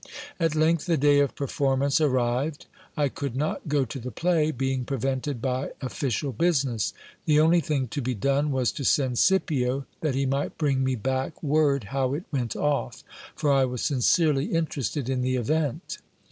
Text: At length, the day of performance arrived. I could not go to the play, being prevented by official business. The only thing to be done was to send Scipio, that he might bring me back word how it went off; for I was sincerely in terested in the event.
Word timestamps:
At 0.39 0.55
length, 0.55 0.87
the 0.87 0.97
day 0.97 1.19
of 1.19 1.35
performance 1.35 2.01
arrived. 2.01 2.65
I 2.97 3.07
could 3.07 3.35
not 3.35 3.67
go 3.67 3.85
to 3.85 3.99
the 3.99 4.09
play, 4.09 4.49
being 4.49 4.83
prevented 4.83 5.43
by 5.43 5.73
official 5.79 6.31
business. 6.31 6.91
The 7.25 7.39
only 7.39 7.59
thing 7.59 7.87
to 7.89 8.01
be 8.01 8.15
done 8.15 8.49
was 8.49 8.71
to 8.71 8.83
send 8.83 9.19
Scipio, 9.19 9.85
that 9.99 10.15
he 10.15 10.25
might 10.25 10.57
bring 10.57 10.83
me 10.83 10.95
back 10.95 11.43
word 11.43 11.83
how 11.93 12.15
it 12.15 12.23
went 12.31 12.55
off; 12.55 13.03
for 13.35 13.53
I 13.53 13.65
was 13.65 13.83
sincerely 13.83 14.51
in 14.55 14.65
terested 14.65 15.07
in 15.07 15.21
the 15.21 15.35
event. 15.35 15.99